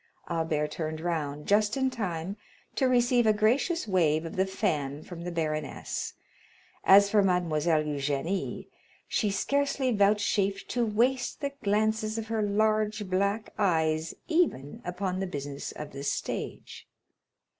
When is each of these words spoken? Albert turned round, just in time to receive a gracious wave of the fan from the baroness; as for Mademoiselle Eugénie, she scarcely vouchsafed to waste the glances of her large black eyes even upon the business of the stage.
Albert 0.29 0.71
turned 0.71 0.99
round, 0.99 1.45
just 1.45 1.77
in 1.77 1.91
time 1.91 2.35
to 2.73 2.87
receive 2.87 3.27
a 3.27 3.33
gracious 3.33 3.87
wave 3.87 4.25
of 4.25 4.35
the 4.35 4.47
fan 4.47 5.03
from 5.03 5.21
the 5.21 5.31
baroness; 5.31 6.15
as 6.83 7.11
for 7.11 7.21
Mademoiselle 7.21 7.83
Eugénie, 7.83 8.65
she 9.07 9.29
scarcely 9.29 9.91
vouchsafed 9.91 10.67
to 10.67 10.83
waste 10.83 11.39
the 11.39 11.51
glances 11.63 12.17
of 12.17 12.29
her 12.29 12.41
large 12.41 13.07
black 13.11 13.53
eyes 13.59 14.15
even 14.27 14.81
upon 14.83 15.19
the 15.19 15.27
business 15.27 15.71
of 15.73 15.91
the 15.91 16.01
stage. 16.03 16.87